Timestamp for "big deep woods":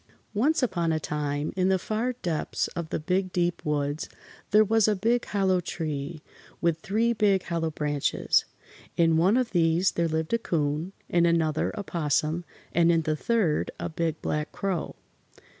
2.99-4.09